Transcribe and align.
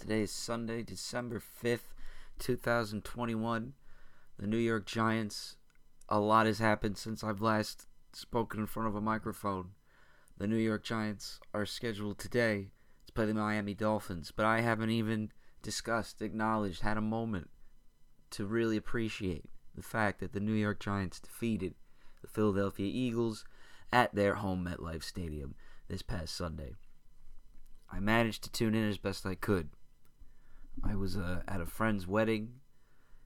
Today 0.00 0.22
is 0.22 0.32
Sunday, 0.32 0.82
December 0.82 1.42
5th, 1.62 1.92
2021. 2.38 3.74
The 4.38 4.46
New 4.46 4.56
York 4.56 4.86
Giants. 4.86 5.56
A 6.08 6.18
lot 6.18 6.46
has 6.46 6.58
happened 6.58 6.96
since 6.96 7.22
I've 7.22 7.42
last 7.42 7.86
spoken 8.14 8.60
in 8.60 8.66
front 8.66 8.88
of 8.88 8.94
a 8.94 9.02
microphone. 9.02 9.72
The 10.38 10.46
New 10.46 10.56
York 10.56 10.84
Giants 10.84 11.38
are 11.52 11.66
scheduled 11.66 12.18
today 12.18 12.68
to 13.08 13.12
play 13.12 13.26
the 13.26 13.34
Miami 13.34 13.74
Dolphins, 13.74 14.32
but 14.34 14.46
I 14.46 14.62
haven't 14.62 14.88
even 14.88 15.32
discussed, 15.60 16.22
acknowledged, 16.22 16.80
had 16.80 16.96
a 16.96 17.02
moment 17.02 17.50
to 18.30 18.46
really 18.46 18.78
appreciate 18.78 19.50
the 19.76 19.82
fact 19.82 20.20
that 20.20 20.32
the 20.32 20.40
New 20.40 20.54
York 20.54 20.80
Giants 20.80 21.20
defeated 21.20 21.74
the 22.22 22.28
Philadelphia 22.28 22.90
Eagles 22.90 23.44
at 23.92 24.14
their 24.14 24.36
home 24.36 24.64
MetLife 24.64 25.04
Stadium 25.04 25.56
this 25.88 26.00
past 26.00 26.34
Sunday. 26.34 26.72
I 27.92 28.00
managed 28.00 28.42
to 28.44 28.50
tune 28.50 28.74
in 28.74 28.88
as 28.88 28.96
best 28.96 29.26
I 29.26 29.34
could. 29.34 29.68
I 30.82 30.94
was 30.94 31.16
uh, 31.16 31.42
at 31.46 31.60
a 31.60 31.66
friend's 31.66 32.06
wedding, 32.06 32.60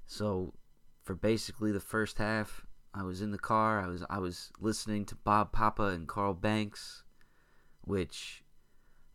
so 0.06 0.54
for 1.02 1.14
basically 1.14 1.70
the 1.72 1.80
first 1.80 2.18
half, 2.18 2.66
I 2.94 3.02
was 3.02 3.20
in 3.20 3.30
the 3.30 3.38
car. 3.38 3.80
I 3.80 3.86
was 3.88 4.04
I 4.08 4.18
was 4.18 4.50
listening 4.60 5.04
to 5.06 5.16
Bob 5.16 5.52
Papa 5.52 5.84
and 5.84 6.08
Carl 6.08 6.34
Banks, 6.34 7.02
which, 7.82 8.42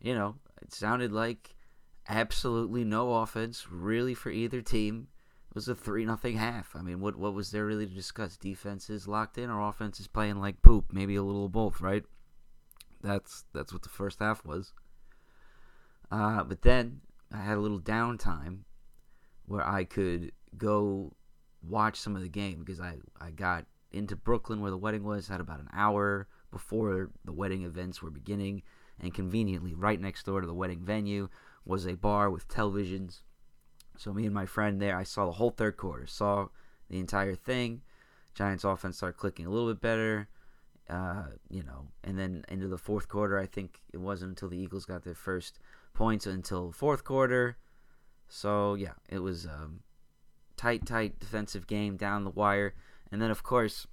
you 0.00 0.14
know, 0.14 0.36
it 0.62 0.72
sounded 0.72 1.12
like 1.12 1.54
absolutely 2.08 2.84
no 2.84 3.14
offense 3.14 3.66
really 3.70 4.14
for 4.14 4.30
either 4.30 4.60
team. 4.60 5.08
It 5.50 5.54
was 5.54 5.68
a 5.68 5.74
three 5.74 6.04
nothing 6.04 6.36
half. 6.36 6.76
I 6.76 6.82
mean, 6.82 7.00
what 7.00 7.16
what 7.16 7.34
was 7.34 7.50
there 7.50 7.66
really 7.66 7.86
to 7.86 7.94
discuss? 7.94 8.36
Defense 8.36 8.88
is 8.90 9.08
locked 9.08 9.38
in, 9.38 9.50
or 9.50 9.60
offense 9.68 9.98
is 9.98 10.06
playing 10.06 10.36
like 10.36 10.62
poop? 10.62 10.92
Maybe 10.92 11.16
a 11.16 11.22
little 11.22 11.46
of 11.46 11.52
both, 11.52 11.80
right? 11.80 12.04
That's 13.02 13.44
that's 13.52 13.72
what 13.72 13.82
the 13.82 13.88
first 13.88 14.20
half 14.20 14.44
was. 14.44 14.72
Uh, 16.10 16.44
but 16.44 16.62
then 16.62 17.00
I 17.32 17.38
had 17.38 17.56
a 17.56 17.60
little 17.60 17.80
downtime 17.80 18.60
where 19.46 19.66
I 19.66 19.84
could 19.84 20.32
go 20.56 21.14
watch 21.62 21.98
some 21.98 22.16
of 22.16 22.22
the 22.22 22.28
game 22.28 22.60
because 22.60 22.80
I 22.80 22.96
I 23.20 23.30
got 23.30 23.66
into 23.92 24.16
Brooklyn 24.16 24.60
where 24.60 24.70
the 24.70 24.76
wedding 24.76 25.04
was. 25.04 25.28
Had 25.28 25.40
about 25.40 25.60
an 25.60 25.70
hour 25.72 26.28
before 26.50 27.10
the 27.24 27.32
wedding 27.32 27.64
events 27.64 28.02
were 28.02 28.10
beginning, 28.10 28.62
and 28.98 29.14
conveniently, 29.14 29.74
right 29.74 30.00
next 30.00 30.24
door 30.26 30.40
to 30.40 30.46
the 30.46 30.54
wedding 30.54 30.80
venue 30.84 31.28
was 31.64 31.86
a 31.86 31.94
bar 31.94 32.30
with 32.30 32.48
televisions 32.48 33.20
so 34.00 34.14
me 34.14 34.24
and 34.24 34.34
my 34.34 34.46
friend 34.46 34.80
there, 34.80 34.96
I 34.96 35.02
saw 35.02 35.26
the 35.26 35.32
whole 35.32 35.50
third 35.50 35.76
quarter, 35.76 36.06
saw 36.06 36.48
the 36.88 36.98
entire 36.98 37.34
thing. 37.34 37.82
Giants 38.34 38.64
offense 38.64 38.96
started 38.96 39.18
clicking 39.18 39.44
a 39.44 39.50
little 39.50 39.68
bit 39.68 39.82
better, 39.82 40.28
uh, 40.88 41.24
you 41.50 41.62
know, 41.62 41.88
and 42.02 42.18
then 42.18 42.46
into 42.48 42.66
the 42.66 42.78
fourth 42.78 43.08
quarter, 43.08 43.38
I 43.38 43.44
think 43.44 43.82
it 43.92 43.98
wasn't 43.98 44.30
until 44.30 44.48
the 44.48 44.56
Eagles 44.56 44.86
got 44.86 45.04
their 45.04 45.14
first 45.14 45.58
points 45.92 46.26
until 46.26 46.72
fourth 46.72 47.04
quarter. 47.04 47.56
So 48.28 48.74
yeah, 48.74 48.94
it 49.08 49.18
was 49.18 49.46
um, 49.46 49.80
tight, 50.56 50.86
tight 50.86 51.18
defensive 51.18 51.66
game 51.66 51.96
down 51.96 52.24
the 52.24 52.30
wire, 52.30 52.74
and 53.10 53.20
then 53.20 53.30
of 53.30 53.42
course. 53.42 53.86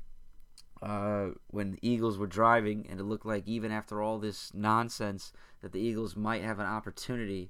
Uh, 0.80 1.30
when 1.47 1.72
the 1.72 1.80
Eagles 1.81 2.19
were 2.19 2.28
driving, 2.28 2.86
and 2.88 3.00
it 3.00 3.03
looked 3.03 3.25
like 3.25 3.47
even 3.47 3.72
after 3.72 4.00
all 4.00 4.19
this 4.19 4.53
nonsense, 4.53 5.34
that 5.63 5.72
the 5.72 5.80
Eagles 5.80 6.16
might 6.16 6.44
have 6.44 6.59
an 6.59 6.68
opportunity 6.68 7.50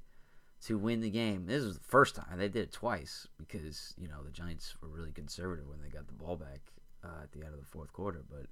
to 0.65 0.77
win 0.77 1.01
the 1.01 1.09
game. 1.09 1.45
This 1.45 1.63
was 1.63 1.77
the 1.77 1.83
first 1.83 2.15
time 2.15 2.37
they 2.37 2.47
did 2.47 2.63
it 2.63 2.71
twice 2.71 3.27
because 3.37 3.93
you 3.97 4.07
know 4.07 4.23
the 4.23 4.31
Giants 4.31 4.75
were 4.81 4.87
really 4.87 5.11
conservative 5.11 5.67
when 5.67 5.81
they 5.81 5.89
got 5.89 6.07
the 6.07 6.13
ball 6.13 6.35
back 6.35 6.61
uh, 7.03 7.23
at 7.23 7.31
the 7.31 7.43
end 7.43 7.53
of 7.53 7.59
the 7.59 7.65
fourth 7.65 7.93
quarter. 7.93 8.23
But 8.29 8.47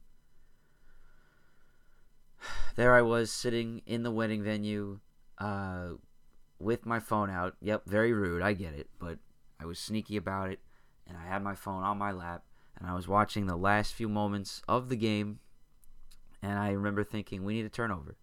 there 2.76 2.96
I 2.96 3.02
was 3.02 3.32
sitting 3.32 3.82
in 3.86 4.04
the 4.04 4.12
wedding 4.12 4.44
venue 4.44 5.00
uh, 5.38 5.90
with 6.60 6.86
my 6.86 7.00
phone 7.00 7.30
out. 7.30 7.56
Yep, 7.62 7.84
very 7.86 8.14
rude. 8.14 8.42
I 8.42 8.54
get 8.54 8.74
it, 8.74 8.90
but 9.00 9.20
I 9.60 9.66
was 9.66 9.80
sneaky 9.80 10.18
about 10.18 10.50
it, 10.50 10.60
and 11.08 11.18
I 11.18 11.26
had 11.26 11.44
my 11.44 11.56
phone 11.56 11.84
on 11.84 11.98
my 11.98 12.12
lap, 12.12 12.44
and 12.78 12.88
I 12.88 12.96
was 12.96 13.08
watching 13.08 13.46
the 13.46 13.56
last 13.56 13.94
few 13.94 14.10
moments 14.10 14.62
of 14.68 14.90
the 14.90 14.96
game, 14.96 15.40
and 16.42 16.60
I 16.60 16.72
remember 16.72 17.04
thinking, 17.04 17.44
we 17.44 17.56
need 17.56 17.66
a 17.66 17.70
turnover 17.70 18.18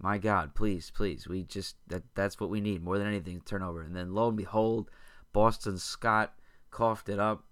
my 0.00 0.18
God, 0.18 0.54
please, 0.54 0.92
please, 0.94 1.26
we 1.26 1.42
just 1.42 1.76
that 1.88 2.02
that's 2.14 2.38
what 2.38 2.50
we 2.50 2.60
need 2.60 2.82
more 2.82 2.98
than 2.98 3.08
anything, 3.08 3.42
turnover. 3.44 3.82
And 3.82 3.96
then 3.96 4.14
lo 4.14 4.28
and 4.28 4.36
behold, 4.36 4.90
Boston 5.32 5.78
Scott 5.78 6.34
coughed 6.70 7.08
it 7.08 7.18
up 7.18 7.44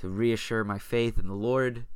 to 0.00 0.08
reassure 0.08 0.64
my 0.64 0.78
faith 0.78 1.18
in 1.18 1.28
the 1.28 1.34
Lord, 1.34 1.86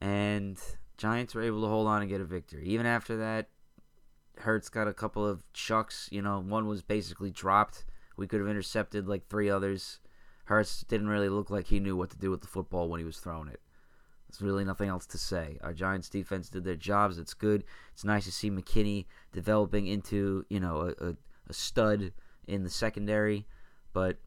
and 0.00 0.58
Giants 0.98 1.34
were 1.34 1.42
able 1.42 1.62
to 1.62 1.68
hold 1.68 1.86
on 1.86 2.02
and 2.02 2.10
get 2.10 2.20
a 2.20 2.24
victory. 2.24 2.64
Even 2.66 2.84
after 2.84 3.16
that, 3.16 3.48
Hurts 4.38 4.68
got 4.68 4.88
a 4.88 4.94
couple 4.94 5.26
of 5.26 5.42
chucks. 5.52 6.08
You 6.10 6.22
know, 6.22 6.40
one 6.40 6.66
was 6.66 6.82
basically 6.82 7.30
dropped. 7.30 7.84
We 8.16 8.26
could 8.26 8.40
have 8.40 8.48
intercepted 8.48 9.08
like 9.08 9.28
three 9.28 9.50
others. 9.50 9.98
Hurts 10.44 10.82
didn't 10.82 11.08
really 11.08 11.28
look 11.28 11.50
like 11.50 11.66
he 11.66 11.80
knew 11.80 11.96
what 11.96 12.10
to 12.10 12.18
do 12.18 12.30
with 12.30 12.40
the 12.40 12.46
football 12.46 12.88
when 12.88 13.00
he 13.00 13.06
was 13.06 13.18
throwing 13.18 13.48
it. 13.48 13.60
There's 14.28 14.42
really 14.42 14.64
nothing 14.64 14.88
else 14.88 15.06
to 15.06 15.18
say. 15.18 15.58
Our 15.62 15.72
Giants 15.72 16.08
defense 16.08 16.48
did 16.48 16.64
their 16.64 16.76
jobs. 16.76 17.18
It's 17.18 17.34
good. 17.34 17.64
It's 17.92 18.04
nice 18.04 18.24
to 18.24 18.32
see 18.32 18.50
McKinney 18.50 19.06
developing 19.32 19.86
into 19.86 20.44
you 20.48 20.60
know 20.60 20.92
a, 21.00 21.08
a, 21.08 21.16
a 21.48 21.52
stud 21.52 22.12
in 22.46 22.62
the 22.62 22.70
secondary. 22.70 23.46
But 23.92 24.18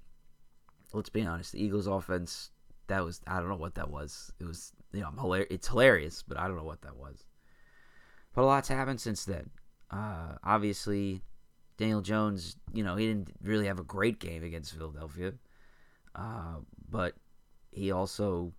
let's 0.93 1.09
be 1.09 1.21
honest, 1.21 1.51
the 1.51 1.63
Eagles' 1.63 1.87
offense 1.87 2.51
that 2.87 3.05
was 3.05 3.21
I 3.27 3.39
don't 3.39 3.49
know 3.49 3.55
what 3.55 3.75
that 3.75 3.89
was. 3.89 4.31
It 4.39 4.45
was 4.45 4.73
you 4.91 5.01
know 5.01 5.11
hilar- 5.17 5.47
it's 5.49 5.67
hilarious, 5.67 6.23
but 6.27 6.37
I 6.37 6.47
don't 6.47 6.57
know 6.57 6.63
what 6.63 6.81
that 6.81 6.97
was. 6.97 7.25
But 8.33 8.43
a 8.43 8.45
lot's 8.45 8.67
happened 8.67 9.01
since 9.01 9.25
then. 9.25 9.49
Uh, 9.91 10.35
obviously, 10.43 11.21
Daniel 11.77 12.01
Jones, 12.01 12.55
you 12.73 12.83
know, 12.83 12.95
he 12.95 13.07
didn't 13.07 13.31
really 13.41 13.67
have 13.67 13.79
a 13.79 13.83
great 13.83 14.19
game 14.19 14.43
against 14.43 14.73
Philadelphia, 14.73 15.33
uh, 16.15 16.57
but 16.89 17.15
he 17.71 17.91
also 17.91 18.53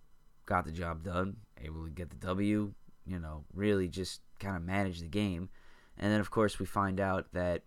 got 0.45 0.65
the 0.65 0.71
job 0.71 1.03
done, 1.03 1.37
able 1.63 1.85
to 1.85 1.91
get 1.91 2.09
the 2.09 2.15
W, 2.17 2.73
you 3.05 3.19
know, 3.19 3.43
really 3.53 3.87
just 3.87 4.21
kind 4.39 4.55
of 4.55 4.63
manage 4.63 4.99
the 4.99 5.07
game. 5.07 5.49
And 5.97 6.11
then, 6.11 6.19
of 6.19 6.31
course, 6.31 6.59
we 6.59 6.65
find 6.65 6.99
out 6.99 7.27
that 7.33 7.63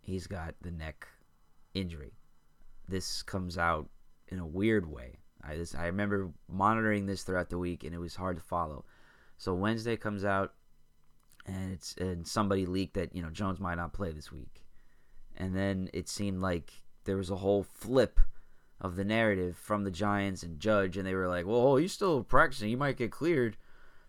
he's 0.00 0.26
got 0.26 0.54
the 0.60 0.70
neck 0.70 1.08
injury. 1.74 2.12
This 2.88 3.22
comes 3.22 3.58
out 3.58 3.88
in 4.28 4.38
a 4.38 4.46
weird 4.46 4.90
way. 4.90 5.18
I 5.42 5.54
just, 5.56 5.74
I 5.74 5.86
remember 5.86 6.30
monitoring 6.48 7.06
this 7.06 7.22
throughout 7.22 7.50
the 7.50 7.58
week, 7.58 7.84
and 7.84 7.94
it 7.94 7.98
was 7.98 8.14
hard 8.14 8.36
to 8.36 8.42
follow. 8.42 8.84
So 9.38 9.54
Wednesday 9.54 9.96
comes 9.96 10.24
out, 10.24 10.54
and 11.46 11.72
it's 11.72 11.94
and 11.96 12.26
somebody 12.26 12.66
leaked 12.66 12.94
that 12.94 13.14
you 13.14 13.22
know 13.22 13.30
Jones 13.30 13.60
might 13.60 13.76
not 13.76 13.92
play 13.92 14.10
this 14.10 14.32
week, 14.32 14.64
and 15.36 15.54
then 15.56 15.88
it 15.92 16.08
seemed 16.08 16.40
like 16.40 16.82
there 17.04 17.16
was 17.16 17.30
a 17.30 17.36
whole 17.36 17.62
flip 17.62 18.20
of 18.80 18.96
the 18.96 19.04
narrative 19.04 19.56
from 19.56 19.84
the 19.84 19.90
Giants 19.90 20.42
and 20.42 20.60
Judge, 20.60 20.96
and 20.96 21.06
they 21.06 21.14
were 21.14 21.28
like, 21.28 21.46
"Well, 21.46 21.76
he's 21.76 21.92
still 21.92 22.22
practicing. 22.22 22.68
He 22.68 22.76
might 22.76 22.96
get 22.96 23.12
cleared," 23.12 23.56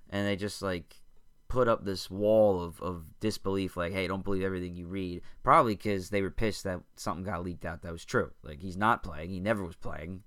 and 0.10 0.28
they 0.28 0.36
just 0.36 0.62
like 0.62 1.02
put 1.48 1.70
up 1.70 1.86
this 1.86 2.12
wall 2.12 2.62
of, 2.62 2.82
of 2.82 3.06
disbelief, 3.20 3.78
like, 3.78 3.94
"Hey, 3.94 4.08
don't 4.08 4.24
believe 4.24 4.44
everything 4.44 4.76
you 4.76 4.88
read." 4.88 5.22
Probably 5.44 5.76
because 5.76 6.10
they 6.10 6.22
were 6.22 6.32
pissed 6.32 6.64
that 6.64 6.82
something 6.96 7.24
got 7.24 7.44
leaked 7.44 7.66
out 7.66 7.84
that 7.84 7.92
was 7.92 8.06
true. 8.06 8.32
Like 8.44 8.62
he's 8.62 8.78
not 8.78 9.04
playing. 9.04 9.30
He 9.30 9.40
never 9.40 9.64
was 9.64 9.76
playing. 9.76 10.24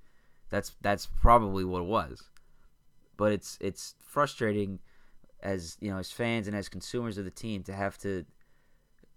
That's 0.49 0.75
that's 0.81 1.07
probably 1.07 1.65
what 1.65 1.83
it 1.83 1.89
was. 1.89 2.31
But 3.17 3.33
it's 3.33 3.59
it's 3.61 3.97
frustrating 4.01 4.79
as 5.43 5.77
you 5.81 5.91
know 5.91 5.99
as 5.99 6.11
fans 6.11 6.47
and 6.47 6.57
as 6.57 6.69
consumers 6.69 7.19
of 7.19 7.25
the 7.25 7.31
team 7.31 7.63
to 7.65 7.73
have 7.73 7.99
to 7.99 8.25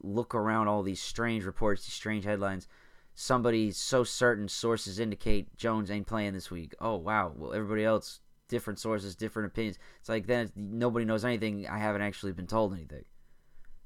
look 0.01 0.35
around 0.35 0.67
all 0.67 0.83
these 0.83 1.01
strange 1.01 1.45
reports, 1.45 1.85
these 1.85 1.93
strange 1.93 2.25
headlines 2.25 2.67
somebody 3.15 3.69
so 3.71 4.03
certain 4.03 4.47
sources 4.47 4.99
indicate 4.99 5.55
Jones 5.55 5.91
ain't 5.91 6.07
playing 6.07 6.33
this 6.33 6.49
week. 6.49 6.73
Oh 6.79 6.95
wow, 6.95 7.31
well 7.35 7.53
everybody 7.53 7.83
else 7.83 8.19
different 8.53 8.79
sources, 8.79 9.15
different 9.15 9.47
opinions. 9.47 9.79
It's 9.99 10.09
like 10.09 10.27
then 10.27 10.51
nobody 10.55 11.05
knows 11.05 11.25
anything. 11.25 11.67
I 11.67 11.79
haven't 11.79 12.01
actually 12.01 12.33
been 12.33 12.47
told 12.47 12.73
anything. 12.73 13.05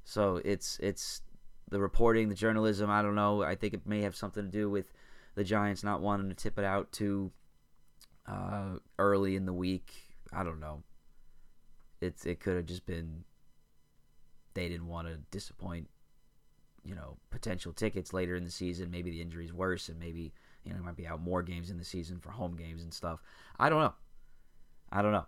So 0.04 0.42
it's 0.44 0.80
it's 0.81 1.22
the 1.69 1.80
reporting, 1.80 2.30
the 2.30 2.36
journalism. 2.36 2.90
I 2.90 3.01
don't 3.01 3.16
know. 3.16 3.44
I 3.44 3.56
think 3.56 3.74
it 3.74 3.86
may 3.86 4.01
have 4.01 4.16
something 4.16 4.44
to 4.44 4.51
do 4.51 4.69
with 4.69 4.92
the 5.36 5.44
Giants 5.44 5.83
not 5.83 6.01
wanting 6.01 6.30
to 6.30 6.36
tip 6.36 6.57
it 6.57 6.66
out 6.66 6.92
too 6.92 7.31
uh, 8.28 8.78
early 8.98 9.36
in 9.36 9.45
the 9.45 9.54
week. 9.54 9.94
I 10.33 10.44
don't 10.44 10.60
know. 10.60 10.83
It's 12.02 12.26
it 12.26 12.40
could 12.40 12.56
have 12.56 12.66
just 12.66 12.86
been 12.86 13.24
they 14.54 14.68
didn't 14.70 14.88
want 14.88 15.08
to 15.08 15.18
disappoint, 15.32 15.88
you 16.84 16.96
know, 16.96 17.18
potential 17.30 17.74
tickets 17.74 18.14
later 18.14 18.36
in 18.36 18.44
the 18.44 18.52
season. 18.52 18.90
Maybe 18.90 19.12
the 19.12 19.22
injury's 19.22 19.54
worse, 19.54 19.90
and 19.90 20.00
maybe 20.00 20.34
you 20.64 20.72
know 20.72 20.78
he 20.78 20.84
might 20.84 20.96
be 20.96 21.08
out 21.08 21.22
more 21.22 21.44
games 21.44 21.70
in 21.70 21.78
the 21.78 21.86
season 21.86 22.20
for 22.20 22.32
home 22.32 22.56
games 22.56 22.84
and 22.84 22.94
stuff. 22.94 23.22
I 23.60 23.70
don't 23.70 23.82
know. 23.82 23.94
I 24.92 25.02
don't 25.02 25.12
know. 25.12 25.28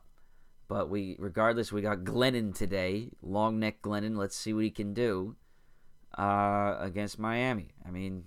But 0.67 0.89
we, 0.89 1.15
regardless, 1.17 1.71
we 1.71 1.81
got 1.81 2.03
Glennon 2.03 2.53
today, 2.53 3.09
long 3.21 3.59
neck 3.59 3.81
Glennon. 3.81 4.17
Let's 4.17 4.35
see 4.35 4.53
what 4.53 4.63
he 4.63 4.69
can 4.69 4.93
do 4.93 5.35
uh, 6.17 6.75
against 6.79 7.17
Miami. 7.17 7.69
I 7.85 7.91
mean, 7.91 8.25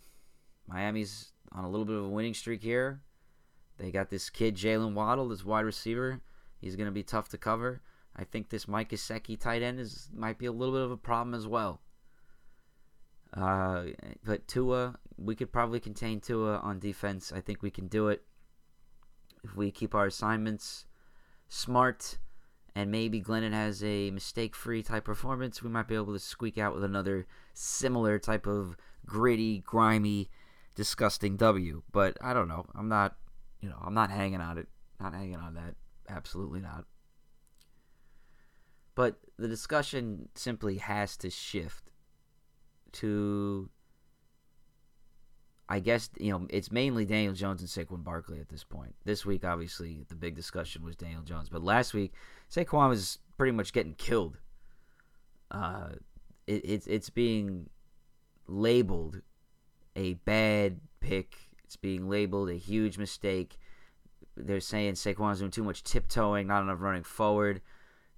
Miami's 0.66 1.32
on 1.52 1.64
a 1.64 1.70
little 1.70 1.84
bit 1.84 1.96
of 1.96 2.04
a 2.04 2.08
winning 2.08 2.34
streak 2.34 2.62
here. 2.62 3.00
They 3.78 3.90
got 3.90 4.10
this 4.10 4.30
kid 4.30 4.56
Jaylen 4.56 4.94
Waddle, 4.94 5.28
this 5.28 5.44
wide 5.44 5.64
receiver. 5.64 6.20
He's 6.60 6.76
going 6.76 6.86
to 6.86 6.92
be 6.92 7.02
tough 7.02 7.28
to 7.30 7.38
cover. 7.38 7.80
I 8.16 8.24
think 8.24 8.50
this 8.50 8.68
Mike 8.68 8.90
Gesicki 8.90 9.38
tight 9.38 9.62
end 9.62 9.80
is 9.80 10.08
might 10.14 10.38
be 10.38 10.46
a 10.46 10.52
little 10.52 10.74
bit 10.74 10.82
of 10.82 10.90
a 10.90 10.96
problem 10.96 11.34
as 11.34 11.46
well. 11.46 11.80
Uh, 13.34 13.84
but 14.24 14.46
Tua, 14.46 14.96
we 15.16 15.34
could 15.34 15.52
probably 15.52 15.80
contain 15.80 16.20
Tua 16.20 16.58
on 16.58 16.78
defense. 16.78 17.32
I 17.32 17.40
think 17.40 17.62
we 17.62 17.70
can 17.70 17.88
do 17.88 18.08
it 18.08 18.22
if 19.42 19.56
we 19.56 19.70
keep 19.70 19.94
our 19.94 20.06
assignments 20.06 20.86
smart 21.48 22.18
and 22.74 22.90
maybe 22.90 23.20
Glennon 23.20 23.52
has 23.52 23.84
a 23.84 24.10
mistake 24.10 24.54
free 24.56 24.82
type 24.82 25.04
performance, 25.04 25.62
we 25.62 25.68
might 25.68 25.88
be 25.88 25.94
able 25.94 26.14
to 26.14 26.18
squeak 26.18 26.56
out 26.56 26.74
with 26.74 26.84
another 26.84 27.26
similar 27.52 28.18
type 28.18 28.46
of 28.46 28.76
gritty, 29.04 29.58
grimy, 29.58 30.30
disgusting 30.74 31.36
W. 31.36 31.82
But 31.92 32.16
I 32.22 32.32
don't 32.32 32.48
know. 32.48 32.64
I'm 32.74 32.88
not, 32.88 33.16
you 33.60 33.68
know, 33.68 33.76
I'm 33.84 33.94
not 33.94 34.10
hanging 34.10 34.40
on 34.40 34.56
it. 34.56 34.68
Not 34.98 35.12
hanging 35.12 35.36
on 35.36 35.54
that. 35.54 35.74
Absolutely 36.08 36.60
not. 36.60 36.84
But 38.94 39.16
the 39.38 39.48
discussion 39.48 40.28
simply 40.34 40.78
has 40.78 41.16
to 41.18 41.30
shift 41.30 41.90
to 42.92 43.70
I 45.68 45.80
guess 45.80 46.10
you 46.18 46.30
know 46.30 46.46
it's 46.50 46.70
mainly 46.70 47.06
Daniel 47.06 47.32
Jones 47.32 47.62
and 47.62 47.70
Saquon 47.70 48.04
Barkley 48.04 48.40
at 48.40 48.48
this 48.50 48.62
point. 48.62 48.94
This 49.04 49.24
week, 49.24 49.42
obviously, 49.42 50.04
the 50.08 50.14
big 50.14 50.36
discussion 50.36 50.84
was 50.84 50.96
Daniel 50.96 51.22
Jones, 51.22 51.48
but 51.48 51.62
last 51.62 51.94
week 51.94 52.12
Saquon 52.50 52.90
was 52.90 53.18
pretty 53.38 53.52
much 53.52 53.72
getting 53.72 53.94
killed. 53.94 54.36
Uh, 55.50 55.90
it, 56.46 56.62
it's 56.64 56.86
it's 56.86 57.08
being 57.08 57.70
labeled 58.46 59.22
a 59.96 60.14
bad 60.14 60.80
pick. 61.00 61.36
It's 61.64 61.76
being 61.76 62.06
labeled 62.06 62.50
a 62.50 62.54
huge 62.54 62.98
mistake. 62.98 63.56
They're 64.36 64.60
saying 64.60 64.94
Saquon's 64.94 65.38
doing 65.38 65.50
too 65.50 65.64
much 65.64 65.84
tiptoeing, 65.84 66.46
not 66.46 66.62
enough 66.62 66.80
running 66.80 67.04
forward. 67.04 67.62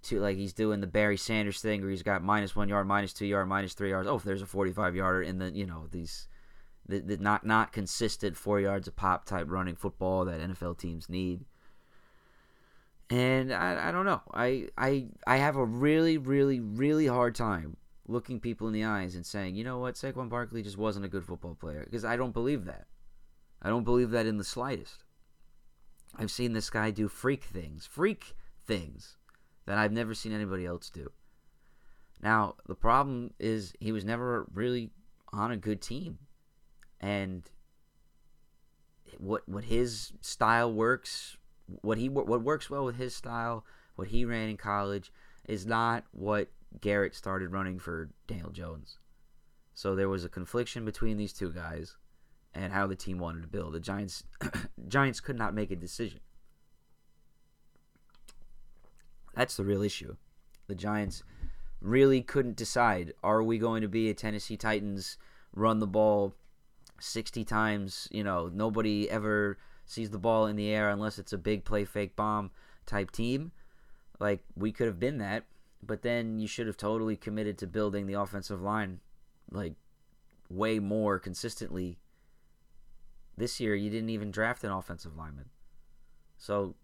To 0.05 0.21
like 0.21 0.37
he's 0.37 0.53
doing 0.53 0.81
the 0.81 0.87
Barry 0.87 1.17
Sanders 1.17 1.61
thing, 1.61 1.81
where 1.81 1.91
he's 1.91 2.03
got 2.03 2.23
minus 2.23 2.55
one 2.55 2.69
yard, 2.69 2.87
minus 2.87 3.13
two 3.13 3.27
yard, 3.27 3.49
minus 3.49 3.75
three 3.75 3.91
yards. 3.91 4.09
Oh, 4.09 4.19
there's 4.19 4.43
a 4.43 4.47
45 4.47 4.97
yarder 4.97 5.23
in 5.23 5.39
the 5.39 5.51
you 5.51 5.67
know 5.67 5.87
these 5.91 6.29
the, 6.87 7.01
the 7.01 7.17
not 7.17 7.47
not 7.47 7.73
consistent 7.73 8.37
four 8.37 8.61
yards 8.61 8.89
a 8.89 8.93
pop 8.93 9.25
type 9.25 9.47
running 9.49 9.77
football 9.77 10.25
that 10.27 10.41
NFL 10.41 10.79
teams 10.79 11.09
need. 11.09 11.45
And 13.11 13.53
I, 13.53 13.89
I 13.89 13.93
don't 13.93 14.07
know. 14.07 14.23
I, 14.33 14.69
I 14.79 15.09
I 15.27 15.37
have 15.37 15.57
a 15.57 15.65
really, 15.65 16.19
really, 16.19 16.61
really 16.61 17.07
hard 17.07 17.35
time 17.35 17.77
looking 18.07 18.41
people 18.41 18.67
in 18.67 18.73
the 18.73 18.85
eyes 18.85 19.15
and 19.15 19.25
saying, 19.25 19.55
you 19.55 19.65
know 19.65 19.79
what, 19.79 19.95
Saquon 19.95 20.29
Barkley 20.29 20.63
just 20.63 20.77
wasn't 20.77 21.05
a 21.05 21.09
good 21.09 21.25
football 21.25 21.55
player. 21.55 21.85
Because 21.85 22.05
I 22.05 22.17
don't 22.17 22.33
believe 22.33 22.65
that. 22.67 22.87
I 23.63 23.69
don't 23.69 23.85
believe 23.85 24.11
that 24.11 24.27
in 24.27 24.37
the 24.37 24.45
slightest. 24.45 25.05
I've 26.17 26.31
seen 26.31 26.53
this 26.53 26.71
guy 26.71 26.91
do 26.91 27.09
freak 27.09 27.45
things, 27.45 27.87
freak 27.87 28.35
things 28.67 29.17
that 29.67 29.79
I've 29.79 29.93
never 29.93 30.15
seen 30.15 30.33
anybody 30.33 30.67
else 30.67 30.91
do. 30.91 31.11
Now, 32.23 32.55
the 32.67 32.75
problem 32.75 33.33
is 33.39 33.75
he 33.81 33.93
was 33.93 34.05
never 34.05 34.47
really 34.53 34.91
on 35.33 35.51
a 35.51 35.57
good 35.57 35.81
team 35.81 36.19
and 37.01 37.43
what 39.19 39.49
what 39.49 39.65
his 39.65 40.13
style 40.21 40.73
works, 40.73 41.37
what 41.67 41.99
he 41.99 42.09
what 42.09 42.43
works 42.43 42.71
well 42.71 42.85
with 42.85 42.97
his 42.97 43.15
style, 43.15 43.65
what 43.97 44.09
he 44.09 44.25
ran 44.25 44.49
in 44.49 44.57
college 44.57 45.13
is 45.47 45.67
not 45.67 46.05
what 46.13 46.49
Garrett 46.81 47.15
started 47.15 47.53
running 47.53 47.79
for 47.79 48.11
Daniel 48.27 48.51
Jones. 48.51 48.99
So 49.75 49.95
there 49.95 50.09
was 50.09 50.25
a 50.25 50.29
confliction 50.29 50.85
between 50.85 51.17
these 51.17 51.33
two 51.33 51.53
guys 51.53 51.97
and 52.55 52.73
how 52.73 52.87
the 52.87 52.97
team 52.97 53.19
wanted 53.19 53.43
to 53.43 53.49
build. 53.49 53.75
The 53.75 53.81
Giants 53.81 54.25
Giants 54.89 55.21
could 55.21 55.37
not 55.37 55.55
make 55.55 55.71
a 55.71 55.77
decision. 55.77 56.21
That's 59.35 59.57
the 59.57 59.65
real 59.65 59.83
issue. 59.83 60.17
The 60.67 60.75
Giants 60.75 61.23
really 61.81 62.23
couldn't 62.23 62.57
decide 62.57 63.13
are 63.23 63.43
we 63.43 63.59
going 63.59 63.83
to 63.83 63.89
be 63.89 64.09
a 64.09 64.15
Tennessee 64.15 64.57
Titans 64.57 65.19
run 65.55 65.81
the 65.81 65.87
ball 65.87 66.35
60 67.01 67.45
times. 67.45 68.09
You 68.11 68.25
know, 68.25 68.51
nobody 68.53 69.11
ever 69.11 69.59
sees 69.87 70.11
the 70.11 70.19
ball 70.19 70.47
in 70.47 70.57
the 70.57 70.71
air 70.71 70.89
unless 70.89 71.19
it's 71.19 71.33
a 71.33 71.39
big 71.39 71.65
play 71.65 71.85
fake 71.85 72.17
bomb 72.17 72.51
type 72.87 73.11
team. 73.11 73.53
Like, 74.19 74.43
we 74.57 74.73
could 74.73 74.87
have 74.87 75.01
been 75.01 75.19
that, 75.19 75.45
but 75.83 76.03
then 76.03 76.39
you 76.39 76.47
should 76.47 76.67
have 76.67 76.77
totally 76.77 77.17
committed 77.17 77.59
to 77.59 77.67
building 77.67 78.07
the 78.07 78.15
offensive 78.15 78.63
line, 78.63 79.01
like, 79.51 79.75
way 80.49 80.79
more 80.79 81.19
consistently. 81.19 81.99
This 83.37 83.59
year, 83.59 83.75
you 83.75 83.91
didn't 83.91 84.11
even 84.11 84.31
draft 84.31 84.63
an 84.63 84.71
offensive 84.71 85.17
lineman. 85.17 85.51
So, 86.39 86.77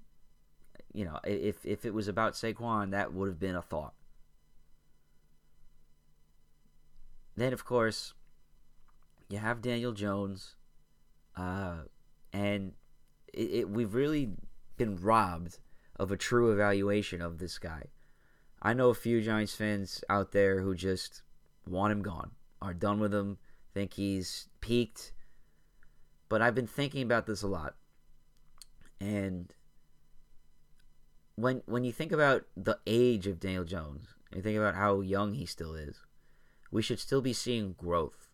you 0.92 1.04
know, 1.04 1.18
if, 1.24 1.64
if 1.64 1.84
it 1.84 1.94
was 1.94 2.08
about 2.08 2.34
Saquon, 2.34 2.90
that 2.90 3.12
would 3.12 3.28
have 3.28 3.40
been 3.40 3.56
a 3.56 3.62
thought. 3.62 3.94
Then, 7.36 7.52
of 7.52 7.64
course, 7.64 8.14
you 9.28 9.38
have 9.38 9.62
Daniel 9.62 9.92
Jones, 9.92 10.56
uh, 11.36 11.78
and 12.32 12.72
it, 13.32 13.50
it, 13.50 13.70
we've 13.70 13.94
really 13.94 14.32
been 14.76 14.96
robbed 15.00 15.58
of 15.96 16.10
a 16.10 16.16
true 16.16 16.52
evaluation 16.52 17.22
of 17.22 17.38
this 17.38 17.58
guy. 17.58 17.84
I 18.62 18.74
know 18.74 18.88
a 18.90 18.94
few 18.94 19.22
Giants 19.22 19.54
fans 19.54 20.04
out 20.10 20.32
there 20.32 20.60
who 20.60 20.74
just 20.74 21.22
want 21.66 21.92
him 21.92 22.02
gone, 22.02 22.32
are 22.60 22.74
done 22.74 23.00
with 23.00 23.14
him, 23.14 23.38
think 23.72 23.94
he's 23.94 24.48
peaked. 24.60 25.12
But 26.28 26.42
I've 26.42 26.54
been 26.54 26.66
thinking 26.66 27.02
about 27.02 27.26
this 27.26 27.42
a 27.42 27.46
lot. 27.46 27.74
And 29.00 29.52
when 31.36 31.62
when 31.66 31.84
you 31.84 31.92
think 31.92 32.12
about 32.12 32.44
the 32.56 32.78
age 32.86 33.26
of 33.26 33.40
Daniel 33.40 33.64
Jones, 33.64 34.14
you 34.34 34.42
think 34.42 34.58
about 34.58 34.74
how 34.74 35.00
young 35.00 35.34
he 35.34 35.46
still 35.46 35.74
is, 35.74 36.00
we 36.70 36.82
should 36.82 37.00
still 37.00 37.20
be 37.20 37.32
seeing 37.32 37.72
growth 37.72 38.30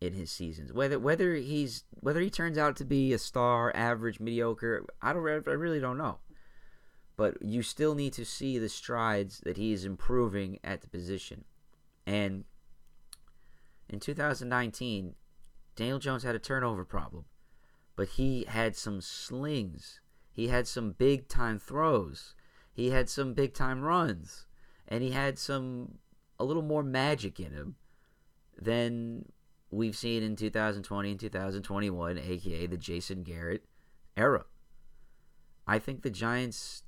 in 0.00 0.12
his 0.12 0.30
seasons. 0.30 0.72
Whether 0.72 0.98
whether 0.98 1.34
he's 1.34 1.84
whether 2.00 2.20
he 2.20 2.30
turns 2.30 2.58
out 2.58 2.76
to 2.76 2.84
be 2.84 3.12
a 3.12 3.18
star, 3.18 3.74
average, 3.74 4.20
mediocre, 4.20 4.84
I 5.00 5.12
don't 5.12 5.48
I 5.48 5.52
really 5.52 5.80
don't 5.80 5.98
know. 5.98 6.18
But 7.16 7.40
you 7.40 7.62
still 7.62 7.94
need 7.94 8.12
to 8.14 8.26
see 8.26 8.58
the 8.58 8.68
strides 8.68 9.40
that 9.44 9.56
he 9.56 9.72
is 9.72 9.86
improving 9.86 10.58
at 10.62 10.82
the 10.82 10.88
position. 10.88 11.44
And 12.06 12.44
in 13.88 14.00
2019, 14.00 15.14
Daniel 15.76 15.98
Jones 15.98 16.24
had 16.24 16.34
a 16.34 16.38
turnover 16.38 16.84
problem, 16.84 17.24
but 17.96 18.08
he 18.08 18.44
had 18.48 18.76
some 18.76 19.00
slings. 19.00 20.00
He 20.36 20.48
had 20.48 20.68
some 20.68 20.90
big 20.90 21.28
time 21.28 21.58
throws. 21.58 22.34
He 22.70 22.90
had 22.90 23.08
some 23.08 23.32
big 23.32 23.54
time 23.54 23.80
runs, 23.80 24.44
and 24.86 25.02
he 25.02 25.12
had 25.12 25.38
some 25.38 25.96
a 26.38 26.44
little 26.44 26.62
more 26.62 26.82
magic 26.82 27.40
in 27.40 27.52
him 27.52 27.76
than 28.60 29.32
we've 29.70 29.96
seen 29.96 30.22
in 30.22 30.36
2020 30.36 31.10
and 31.10 31.18
2021, 31.18 32.18
aka 32.18 32.66
the 32.66 32.76
Jason 32.76 33.22
Garrett 33.22 33.64
era. 34.14 34.44
I 35.66 35.78
think 35.78 36.02
the 36.02 36.10
Giants 36.10 36.82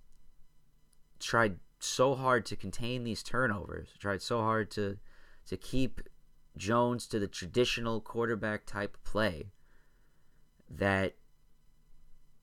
tried 1.19 1.57
so 1.81 2.15
hard 2.15 2.45
to 2.47 2.55
contain 2.55 3.03
these 3.03 3.23
turnovers, 3.23 3.89
tried 3.99 4.21
so 4.21 4.43
hard 4.43 4.71
to 4.73 4.99
to 5.47 5.57
keep 5.57 6.03
Jones 6.55 7.07
to 7.07 7.19
the 7.19 7.27
traditional 7.27 8.03
quarterback 8.03 8.67
type 8.67 8.99
play 9.05 9.53
that 10.69 11.15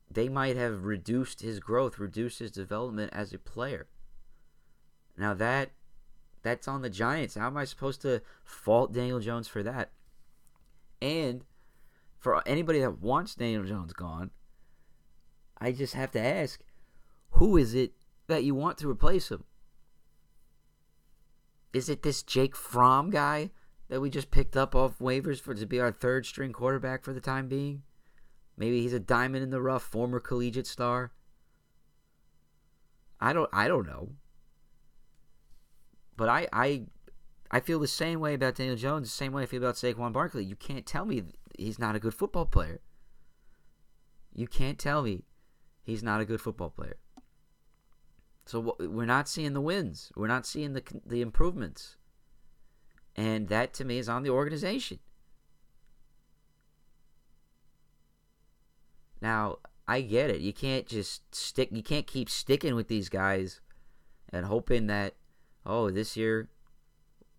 they 0.10 0.30
might 0.30 0.56
have 0.56 0.86
reduced 0.86 1.42
his 1.42 1.60
growth, 1.60 2.00
reduced 2.00 2.40
his 2.40 2.52
development 2.52 3.12
as 3.14 3.34
a 3.34 3.40
player. 3.40 3.88
Now 5.18 5.34
that 5.34 5.72
that's 6.46 6.68
on 6.68 6.84
the 6.84 6.92
Giants. 6.92 7.34
How 7.34 7.48
am 7.48 7.58
I 7.58 7.66
supposed 7.66 8.04
to 8.04 8.22
fault 8.44 8.94
Daniel 8.94 9.20
Jones 9.20 9.48
for 9.48 9.64
that? 9.64 9.90
And 11.02 11.44
for 12.20 12.48
anybody 12.48 12.80
that 12.82 13.02
wants 13.02 13.34
Daniel 13.34 13.64
Jones 13.64 13.94
gone, 13.94 14.30
I 15.58 15.72
just 15.72 15.96
have 15.96 16.12
to 16.12 16.20
ask, 16.20 16.62
who 17.32 17.58
is 17.58 17.74
it 17.74 17.94
that 18.28 18.44
you 18.44 18.54
want 18.54 18.78
to 18.78 18.90
replace 18.90 19.32
him? 19.32 19.44
Is 21.74 21.90
it 21.90 22.04
this 22.04 22.22
Jake 22.22 22.56
Fromm 22.56 23.10
guy 23.10 23.50
that 23.90 24.00
we 24.00 24.12
just 24.12 24.30
picked 24.30 24.56
up 24.56 24.76
off 24.76 25.00
waivers 25.00 25.42
for 25.42 25.56
to 25.56 25.66
be 25.66 25.80
our 25.80 25.92
third 25.92 26.28
string 26.28 26.54
quarterback 26.54 27.04
for 27.04 27.12
the 27.12 27.20
time 27.20 27.48
being? 27.48 27.82
Maybe 28.58 28.82
he's 28.82 28.94
a 28.94 29.00
diamond 29.00 29.44
in 29.44 29.50
the 29.50 29.62
rough, 29.62 29.84
former 29.84 30.20
collegiate 30.20 30.68
star. 30.68 31.12
I 33.20 33.34
don't 33.34 33.50
I 33.52 33.68
don't 33.68 33.88
know. 33.88 34.10
But 36.18 36.30
I, 36.30 36.48
I, 36.54 36.84
I 37.52 37.60
feel 37.60 37.80
the 37.80 37.88
same 37.88 38.20
way 38.20 38.34
about 38.34 38.56
Daniel 38.56 38.76
Jones, 38.76 39.10
the 39.10 39.16
same 39.16 39.34
way 39.34 39.44
I 39.44 39.46
feel 39.46 39.62
about 39.62 39.76
Saquon 39.76 40.14
Barkley. 40.14 40.46
You 40.46 40.56
can't 40.56 40.86
tell 40.86 41.06
me 41.06 41.24
he's 41.58 41.80
not 41.80 41.96
a 41.96 42.00
good 42.00 42.14
football 42.14 42.46
player. 42.46 42.80
You 44.34 44.48
can't 44.48 44.80
tell 44.80 45.02
me 45.02 45.24
he's 45.84 46.04
not 46.04 46.22
a 46.22 46.26
good 46.26 46.42
football 46.42 46.70
player. 46.70 46.98
So 48.46 48.76
we're 48.80 49.06
not 49.06 49.28
seeing 49.28 49.54
the 49.54 49.62
wins. 49.62 50.12
We're 50.16 50.28
not 50.28 50.46
seeing 50.46 50.74
the 50.74 50.84
the 51.06 51.22
improvements. 51.22 51.98
And 53.16 53.48
that 53.48 53.74
to 53.76 53.86
me 53.86 53.98
is 53.98 54.10
on 54.10 54.24
the 54.24 54.30
organization. 54.30 55.00
Now, 59.26 59.58
I 59.88 60.02
get 60.02 60.30
it. 60.30 60.42
You 60.42 60.54
can't 60.54 60.86
just 60.86 61.34
stick 61.34 61.70
you 61.72 61.82
can't 61.82 62.06
keep 62.06 62.30
sticking 62.30 62.76
with 62.76 62.90
these 62.90 63.10
guys 63.10 63.60
and 64.30 64.46
hoping 64.46 64.86
that 64.86 65.16
oh, 65.66 65.90
this 65.90 66.16
year 66.16 66.48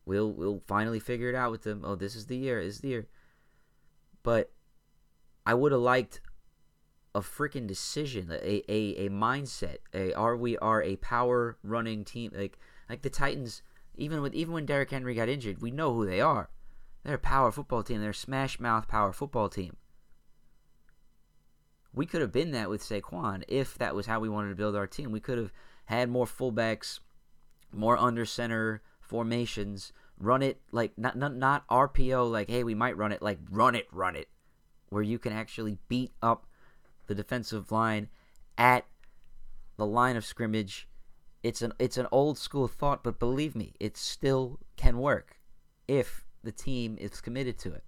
we'll 0.05 0.33
we'll 0.33 0.65
finally 0.67 0.99
figure 0.99 1.29
it 1.29 1.37
out 1.37 1.53
with 1.53 1.63
them. 1.63 1.83
Oh, 1.85 1.95
this 1.95 2.17
is 2.17 2.27
the 2.27 2.37
year. 2.37 2.61
This 2.61 2.75
is 2.75 2.81
the 2.81 2.89
year. 2.89 3.07
But 4.25 4.51
I 5.47 5.55
would 5.55 5.71
have 5.71 5.81
liked 5.81 6.21
a 7.15 7.21
freaking 7.21 7.69
decision, 7.69 8.33
a, 8.33 8.65
a, 8.69 9.07
a 9.07 9.09
mindset. 9.09 9.77
A 9.95 10.13
are 10.15 10.37
we 10.37 10.59
are 10.59 10.83
a 10.83 10.97
power 10.97 11.57
running 11.63 12.05
team 12.05 12.33
like 12.35 12.59
like 12.91 13.03
the 13.03 13.11
Titans. 13.11 13.63
Even 13.95 14.23
with 14.23 14.35
even 14.35 14.53
when 14.53 14.67
Derrick 14.67 14.91
Henry 14.91 15.15
got 15.15 15.29
injured, 15.29 15.63
we 15.63 15.71
know 15.71 15.95
who 15.95 16.05
they 16.05 16.21
are. 16.21 16.51
They're 17.05 17.15
a 17.15 17.19
power 17.21 17.53
football 17.53 17.85
team. 17.85 18.01
They're 18.01 18.11
a 18.11 18.15
smash 18.15 18.59
mouth 18.59 18.89
power 18.89 19.13
football 19.13 19.49
team. 19.49 19.77
We 21.97 22.07
could 22.07 22.21
have 22.21 22.31
been 22.31 22.53
that 22.53 22.71
with 22.71 22.83
Saquon 22.83 23.43
if 23.49 23.77
that 23.79 23.97
was 23.97 24.07
how 24.07 24.21
we 24.21 24.29
wanted 24.29 24.51
to 24.51 24.55
build 24.55 24.77
our 24.77 24.87
team. 24.87 25.11
We 25.11 25.19
could 25.19 25.39
have 25.39 25.53
had 25.87 26.09
more 26.09 26.27
fullbacks, 26.27 27.01
more 27.73 27.97
under 27.97 28.25
center 28.25 28.83
formations, 29.01 29.93
run 30.19 30.43
it 30.43 30.61
like 30.71 30.97
not, 30.97 31.17
not 31.17 31.35
not 31.35 31.67
RPO 31.69 32.31
like 32.31 32.49
hey 32.49 32.65
we 32.65 32.75
might 32.75 32.97
run 32.97 33.13
it 33.13 33.21
like 33.21 33.39
run 33.51 33.75
it 33.75 33.87
run 33.93 34.17
it 34.17 34.29
where 34.89 35.03
you 35.03 35.19
can 35.19 35.33
actually 35.33 35.79
beat 35.89 36.13
up 36.23 36.47
the 37.07 37.15
defensive 37.15 37.73
line 37.73 38.09
at 38.57 38.87
the 39.77 39.87
line 39.87 40.17
of 40.17 40.25
scrimmage. 40.25 40.89
It's 41.43 41.63
an 41.63 41.73
it's 41.79 41.97
an 41.97 42.07
old 42.11 42.39
school 42.39 42.69
thought, 42.69 43.05
but 43.05 43.19
believe 43.19 43.55
me, 43.55 43.75
it 43.79 43.97
still 43.97 44.59
can 44.77 44.99
work 44.99 45.39
if 45.87 46.25
the 46.43 46.53
team 46.53 46.97
is 47.01 47.21
committed 47.21 47.59
to 47.61 47.73
it. 47.73 47.85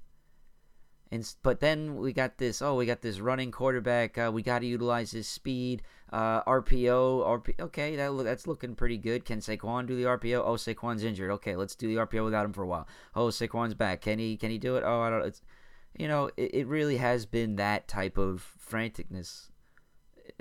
And 1.11 1.35
but 1.43 1.61
then 1.61 1.97
we 1.97 2.13
got 2.13 2.37
this. 2.39 2.61
Oh, 2.61 2.75
we 2.75 2.85
got 2.85 3.01
this 3.01 3.21
running 3.21 3.51
quarterback. 3.51 4.19
Uh, 4.19 4.31
we 4.33 4.43
got 4.43 4.59
to 4.59 4.67
utilize 4.67 5.11
his 5.11 5.27
speed. 5.27 5.83
Uh, 6.13 6.43
RPO. 6.43 7.27
RP, 7.27 7.61
okay, 7.61 7.97
that 7.97 8.11
that's 8.25 8.47
looking 8.47 8.75
pretty 8.75 8.99
good. 8.99 9.25
Can 9.25 9.39
Saquon 9.41 9.87
do 9.87 9.97
the 9.97 10.05
RPO? 10.05 10.43
Oh, 10.45 10.55
Saquon's 10.55 11.05
injured. 11.05 11.31
Okay, 11.31 11.57
let's 11.57 11.75
do 11.75 11.89
the 11.89 12.01
RPO 12.03 12.25
without 12.25 12.45
him 12.45 12.53
for 12.53 12.63
a 12.63 12.67
while. 12.67 12.87
Oh, 13.15 13.29
Saquon's 13.29 13.75
back. 13.75 14.03
Can 14.03 14.19
he 14.19 14.37
can 14.37 14.51
he 14.51 14.59
do 14.59 14.77
it? 14.77 14.85
Oh, 14.85 15.01
I 15.01 15.11
don't. 15.11 15.25
It's 15.25 15.41
you 15.99 16.09
know, 16.09 16.31
it, 16.37 16.55
it 16.55 16.67
really 16.67 16.99
has 16.99 17.25
been 17.25 17.57
that 17.57 17.89
type 17.89 18.19
of 18.19 18.55
franticness. 18.71 19.49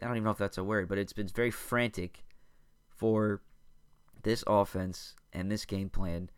I 0.01 0.07
don't 0.07 0.17
even 0.17 0.25
know 0.25 0.31
if 0.31 0.37
that's 0.37 0.57
a 0.57 0.63
word, 0.63 0.89
but 0.89 0.97
it's 0.97 1.13
been 1.13 1.27
very 1.29 1.51
frantic 1.51 2.25
for 2.89 3.41
this 4.23 4.43
offense 4.45 5.15
and 5.31 5.49
this 5.49 5.65
game 5.65 5.89
plan 5.89 6.29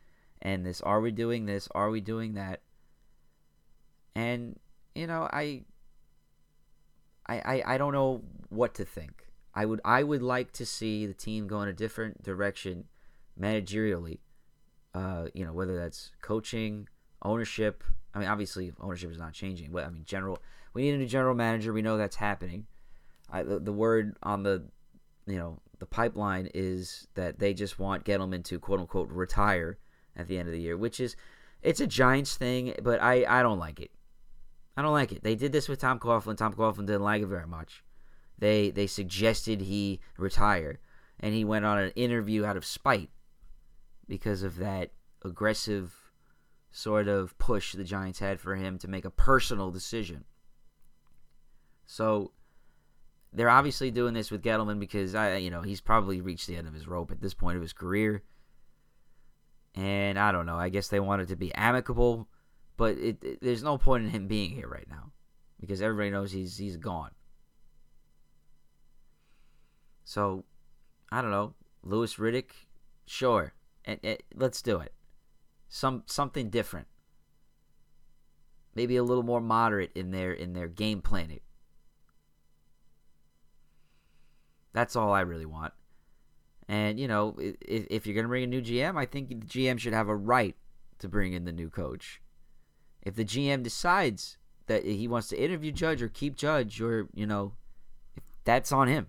and 0.42 0.66
this 0.66 0.82
are 0.82 1.02
we 1.02 1.12
doing 1.12 1.46
this 1.46 1.68
are 1.74 1.90
we 1.90 2.02
doing 2.02 2.34
that 2.34 2.62
and 4.16 4.60
you 4.96 5.08
know 5.08 5.28
i 5.32 5.62
i 7.28 7.40
i, 7.40 7.64
I 7.74 7.78
don't 7.78 7.94
know 7.94 8.22
what 8.50 8.74
to 8.76 8.86
think 8.86 9.28
i 9.54 9.66
would 9.66 9.82
i 9.86 10.04
would 10.04 10.22
like 10.22 10.52
to 10.54 10.66
see 10.66 11.06
the 11.06 11.14
team 11.14 11.48
go 11.48 11.62
in 11.62 11.70
a 11.70 11.74
different 11.74 12.24
direction 12.24 12.86
managerially 13.40 14.20
uh 14.94 15.26
you 15.34 15.46
know 15.46 15.54
whether 15.54 15.78
that's 15.78 16.12
coaching 16.22 16.88
ownership 17.22 17.84
I 18.14 18.20
mean, 18.20 18.28
obviously 18.28 18.72
ownership 18.80 19.12
is 19.12 19.18
not 19.18 19.34
changing, 19.34 19.72
but 19.72 19.86
I 19.86 19.90
mean, 19.90 20.04
general. 20.06 20.40
We 20.74 20.84
need 20.84 20.96
a 20.96 20.98
new 20.98 21.08
general 21.08 21.36
manager. 21.36 21.74
We 21.74 21.82
know 21.82 21.98
that's 21.98 22.16
happening. 22.16 22.66
I, 23.32 23.44
the, 23.44 23.60
the 23.60 23.74
word 23.74 24.18
on 24.24 24.44
the, 24.44 24.64
you 25.28 25.38
know, 25.38 25.60
the 25.80 25.86
pipeline 25.86 26.50
is 26.54 27.08
that 27.16 27.40
they 27.40 27.54
just 27.54 27.80
want 27.80 28.06
Gettleman 28.06 28.44
to 28.46 28.60
quote 28.60 28.80
unquote 28.80 29.10
retire 29.10 29.78
at 30.16 30.28
the 30.28 30.38
end 30.38 30.48
of 30.48 30.54
the 30.54 30.60
year, 30.60 30.78
which 30.78 31.00
is, 31.00 31.16
it's 31.62 31.80
a 31.80 31.88
Giants 31.88 32.36
thing, 32.38 32.74
but 32.82 33.02
I 33.02 33.26
I 33.28 33.42
don't 33.42 33.60
like 33.60 33.80
it. 33.80 33.92
I 34.80 34.82
don't 34.82 34.94
like 34.94 35.12
it. 35.12 35.24
They 35.24 35.36
did 35.36 35.52
this 35.52 35.68
with 35.68 35.82
Tom 35.82 36.00
Coughlin. 36.00 36.38
Tom 36.38 36.54
Coughlin 36.54 36.86
didn't 36.86 37.04
like 37.04 37.22
it 37.22 37.26
very 37.28 37.46
much. 37.46 37.84
They 38.38 38.72
they 38.72 38.88
suggested 38.88 39.60
he 39.60 40.00
retire, 40.18 40.80
and 41.20 41.34
he 41.34 41.44
went 41.44 41.66
on 41.66 41.78
an 41.80 41.92
interview 41.98 42.46
out 42.46 42.56
of 42.56 42.64
spite 42.64 43.10
because 44.08 44.42
of 44.42 44.56
that 44.56 44.92
aggressive 45.26 45.94
sort 46.72 47.10
of 47.10 47.38
push 47.38 47.74
the 47.74 47.84
Giants 47.84 48.20
had 48.20 48.40
for 48.40 48.56
him 48.56 48.78
to 48.78 48.88
make 48.88 49.04
a 49.04 49.10
personal 49.10 49.70
decision. 49.70 50.24
So 51.86 52.32
they're 53.34 53.50
obviously 53.50 53.92
doing 53.92 54.14
this 54.14 54.32
with 54.32 54.44
Gettleman 54.44 54.80
because 54.80 55.14
I, 55.14 55.36
you 55.36 55.50
know, 55.50 55.62
he's 55.62 55.82
probably 55.82 56.22
reached 56.22 56.48
the 56.48 56.56
end 56.56 56.70
of 56.70 56.74
his 56.74 56.88
rope 56.88 57.12
at 57.12 57.20
this 57.20 57.34
point 57.34 57.58
of 57.58 57.62
his 57.62 57.74
career. 57.74 58.24
And 59.76 60.18
I 60.18 60.32
don't 60.32 60.46
know. 60.46 60.56
I 60.56 60.70
guess 60.70 60.88
they 60.88 61.02
wanted 61.02 61.28
to 61.28 61.36
be 61.36 61.54
amicable, 61.54 62.30
but 62.80 62.98
it, 62.98 63.18
it, 63.22 63.40
there's 63.42 63.62
no 63.62 63.78
point 63.78 64.06
in 64.06 64.10
him 64.10 64.28
being 64.28 64.52
here 64.52 64.68
right 64.68 64.88
now 64.90 65.12
because 65.60 65.82
everybody 65.82 66.10
knows 66.10 66.32
he's 66.32 66.58
he's 66.58 66.78
gone. 66.78 67.12
So 70.06 70.46
I 71.12 71.22
don't 71.22 71.32
know. 71.32 71.54
Louis 71.84 72.16
Riddick, 72.16 72.52
sure, 73.06 73.54
and, 73.86 74.00
and 74.02 74.18
let's 74.34 74.62
do 74.62 74.80
it 74.80 74.94
some 75.70 76.04
something 76.08 76.50
different. 76.50 76.88
Maybe 78.76 78.96
a 78.96 79.04
little 79.04 79.24
more 79.24 79.42
moderate 79.42 79.92
in 79.94 80.12
their 80.12 80.34
in 80.34 80.54
their 80.54 80.68
game 80.68 81.02
planning. 81.02 81.42
That's 84.74 84.96
all 84.96 85.12
I 85.12 85.22
really 85.22 85.46
want. 85.46 85.74
And 86.68 87.00
you 87.00 87.08
know, 87.08 87.36
if, 87.40 87.56
if 87.90 88.08
you're 88.08 88.14
going 88.14 88.26
to 88.26 88.30
bring 88.30 88.44
a 88.44 88.48
new 88.48 88.62
GM, 88.62 88.98
I 88.98 89.06
think 89.06 89.30
the 89.30 89.36
GM 89.36 89.80
should 89.80 89.94
have 89.94 90.08
a 90.08 90.16
right 90.16 90.56
to 91.00 91.08
bring 91.08 91.34
in 91.34 91.46
the 91.46 91.52
new 91.52 91.70
coach. 91.70 92.22
If 93.02 93.16
the 93.16 93.26
GM 93.26 93.64
decides 93.64 94.38
that 94.68 94.86
he 94.86 95.08
wants 95.08 95.30
to 95.30 95.42
interview 95.42 95.72
Judge 95.72 96.02
or 96.02 96.10
keep 96.10 96.36
Judge, 96.36 96.82
or 96.82 97.08
you 97.14 97.26
know, 97.26 97.54
that's 98.44 98.72
on 98.72 98.88
him. 98.88 99.08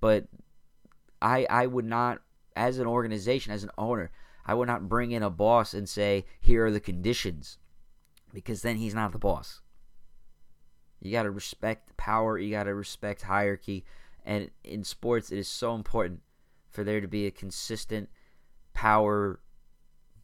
But 0.00 0.26
I 1.20 1.46
I 1.48 1.66
would 1.66 1.84
not, 1.84 2.20
as 2.56 2.78
an 2.78 2.86
organization, 2.86 3.52
as 3.52 3.64
an 3.64 3.70
owner, 3.78 4.10
I 4.46 4.54
would 4.54 4.68
not 4.68 4.88
bring 4.88 5.12
in 5.12 5.22
a 5.22 5.30
boss 5.30 5.74
and 5.74 5.88
say, 5.88 6.24
here 6.40 6.66
are 6.66 6.70
the 6.70 6.80
conditions, 6.80 7.58
because 8.32 8.62
then 8.62 8.76
he's 8.76 8.94
not 8.94 9.12
the 9.12 9.18
boss. 9.18 9.60
You 11.00 11.12
got 11.12 11.24
to 11.24 11.30
respect 11.30 11.96
power, 11.96 12.38
you 12.38 12.50
got 12.50 12.64
to 12.64 12.74
respect 12.74 13.22
hierarchy. 13.22 13.84
And 14.24 14.50
in 14.64 14.84
sports, 14.84 15.30
it 15.30 15.38
is 15.38 15.48
so 15.48 15.74
important 15.74 16.20
for 16.70 16.84
there 16.84 17.00
to 17.00 17.08
be 17.08 17.26
a 17.26 17.30
consistent 17.30 18.08
power 18.74 19.40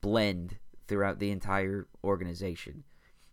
blend 0.00 0.59
throughout 0.87 1.19
the 1.19 1.31
entire 1.31 1.87
organization. 2.03 2.85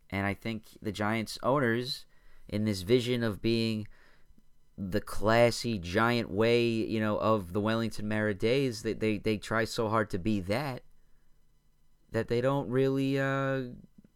And 0.09 0.25
I 0.25 0.33
think 0.33 0.63
the 0.81 0.91
Giants 0.91 1.37
owners, 1.41 2.05
in 2.47 2.65
this 2.65 2.81
vision 2.81 3.23
of 3.23 3.41
being 3.41 3.87
the 4.77 5.01
classy 5.01 5.77
giant 5.77 6.29
way, 6.31 6.67
you 6.67 6.99
know, 6.99 7.17
of 7.17 7.53
the 7.53 7.61
Wellington 7.61 8.07
Mara 8.07 8.33
days. 8.33 8.83
They 8.83 8.93
they, 8.93 9.17
they 9.17 9.37
try 9.37 9.65
so 9.65 9.89
hard 9.89 10.09
to 10.11 10.19
be 10.19 10.39
that 10.41 10.83
that 12.11 12.27
they 12.27 12.41
don't 12.41 12.69
really 12.69 13.19
uh, 13.19 13.61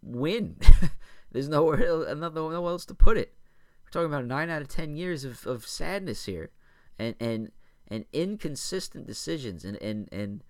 win. 0.02 0.58
There's 1.32 1.50
nowhere 1.50 2.16
nowhere 2.16 2.54
else 2.54 2.86
to 2.86 2.94
put 2.94 3.18
it. 3.18 3.34
We're 3.84 3.92
talking 3.92 4.14
about 4.14 4.26
nine 4.26 4.50
out 4.50 4.62
of 4.62 4.68
ten 4.68 4.96
years 4.96 5.24
of, 5.24 5.46
of 5.46 5.68
sadness 5.68 6.26
here, 6.26 6.52
and 6.98 7.16
and 7.20 7.52
and 7.88 8.06
inconsistent 8.12 9.08
decisions 9.08 9.64
and 9.64 9.78
and 9.82 10.10
and 10.12 10.44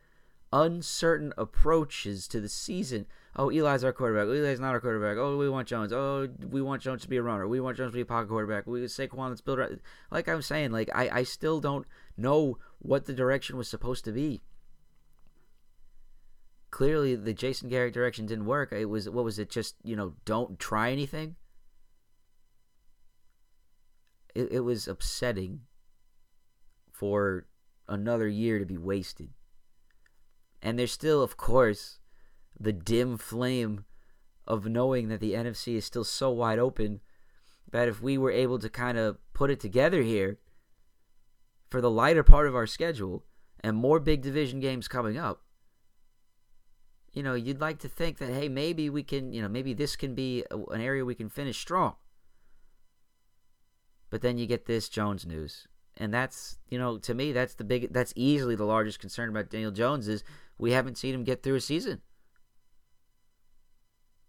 uncertain 0.56 1.34
approaches 1.38 2.30
to 2.30 2.40
the 2.40 2.48
season. 2.48 3.06
Oh, 3.36 3.50
Eli's 3.50 3.84
our 3.84 3.92
quarterback. 3.92 4.28
Eli's 4.28 4.60
not 4.62 4.74
our 4.74 4.80
quarterback. 4.80 5.18
Oh, 5.18 5.36
we 5.36 5.50
want 5.50 5.68
Jones. 5.68 5.92
Oh, 5.92 6.30
we 6.50 6.62
want 6.62 6.82
Jones 6.82 7.02
to 7.02 7.10
be 7.10 7.18
a 7.18 7.22
runner. 7.22 7.46
We 7.46 7.60
want 7.60 7.76
Jones 7.76 7.92
to 7.92 7.96
be 7.96 8.02
a 8.02 8.06
pocket 8.06 8.30
quarterback. 8.30 8.66
We 8.66 8.80
Saquon, 8.82 9.30
let's 9.30 9.42
build. 9.42 9.60
Right. 9.60 9.72
Like 10.10 10.30
I'm 10.30 10.42
saying, 10.42 10.72
like 10.72 10.90
I, 10.96 11.10
I 11.10 11.24
still 11.24 11.60
don't 11.60 11.86
know 12.16 12.58
what 12.80 13.06
the 13.06 13.14
direction 13.14 13.58
was 13.58 13.68
supposed 13.68 14.06
to 14.06 14.14
be. 14.14 14.42
Clearly, 16.72 17.16
the 17.16 17.34
Jason 17.34 17.68
Garrett 17.68 17.94
direction 17.94 18.26
didn't 18.26 18.46
work. 18.46 18.72
It 18.72 18.86
was 18.86 19.10
what 19.10 19.26
was 19.26 19.38
it? 19.38 19.50
Just 19.50 19.76
you 19.84 19.98
know, 19.98 20.14
don't 20.24 20.58
try 20.58 20.92
anything. 20.92 21.36
It, 24.34 24.52
it 24.52 24.60
was 24.62 24.88
upsetting 24.88 25.62
for 26.94 27.46
another 27.90 28.28
year 28.30 28.60
to 28.60 28.66
be 28.66 28.78
wasted. 28.78 29.30
And 30.66 30.80
there's 30.80 30.92
still, 30.92 31.22
of 31.22 31.38
course, 31.38 32.00
the 32.60 32.74
dim 32.74 33.20
flame 33.20 33.86
of 34.48 34.66
knowing 34.66 35.10
that 35.10 35.20
the 35.20 35.34
NFC 35.34 35.76
is 35.76 35.86
still 35.86 36.04
so 36.04 36.32
wide 36.32 36.58
open 36.58 37.02
that 37.72 37.88
if 37.88 38.02
we 38.02 38.18
were 38.18 38.32
able 38.32 38.58
to 38.58 38.68
kind 38.68 38.98
of 38.98 39.20
put 39.32 39.52
it 39.52 39.60
together 39.60 40.02
here 40.02 40.40
for 41.70 41.82
the 41.82 41.92
lighter 41.92 42.24
part 42.24 42.48
of 42.48 42.56
our 42.56 42.66
schedule 42.66 43.26
and 43.60 43.78
more 43.78 44.00
big 44.00 44.24
division 44.24 44.60
games 44.60 44.88
coming 44.88 45.20
up, 45.20 45.44
you 47.14 47.22
know, 47.22 47.36
you'd 47.36 47.62
like 47.62 47.78
to 47.80 47.88
think 47.88 48.18
that, 48.18 48.34
hey, 48.34 48.50
maybe 48.50 48.90
we 48.90 49.04
can, 49.04 49.34
you 49.34 49.44
know, 49.44 49.48
maybe 49.48 49.76
this 49.76 49.96
can 49.96 50.16
be 50.16 50.44
an 50.72 50.82
area 50.82 51.06
we 51.06 51.14
can 51.14 51.30
finish 51.30 51.60
strong. 51.60 51.94
But 54.10 54.24
then 54.24 54.40
you 54.40 54.48
get 54.48 54.66
this 54.66 54.90
Jones 54.90 55.28
news. 55.28 55.68
And 55.98 56.14
that's, 56.14 56.58
you 56.70 56.78
know, 56.78 56.98
to 56.98 57.14
me, 57.14 57.32
that's 57.32 57.54
the 57.54 57.64
big, 57.64 57.94
that's 57.94 58.14
easily 58.16 58.56
the 58.56 58.66
largest 58.66 59.00
concern 59.00 59.30
about 59.30 59.50
Daniel 59.50 59.72
Jones 59.72 60.08
is 60.08 60.24
we 60.58 60.72
haven't 60.72 60.98
seen 60.98 61.14
him 61.14 61.24
get 61.24 61.44
through 61.44 61.56
a 61.56 61.62
season. 61.62 62.02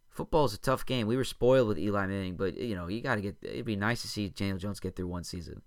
Football 0.09 0.47
is 0.47 0.55
a 0.55 0.59
tough 0.59 0.87
game. 0.87 1.07
We 1.07 1.17
were 1.17 1.25
spoiled 1.25 1.69
with 1.69 1.79
Eli 1.79 2.07
Manning, 2.07 2.37
but, 2.37 2.57
you 2.57 2.75
know, 2.75 2.89
you 2.89 3.03
got 3.03 3.17
to 3.17 3.21
get, 3.21 3.37
it'd 3.43 3.67
be 3.67 3.77
nice 3.77 4.03
to 4.03 4.09
see 4.09 4.29
Daniel 4.31 4.59
Jones 4.59 4.81
get 4.81 4.97
through 4.97 5.09
one 5.09 5.25
season. 5.25 5.61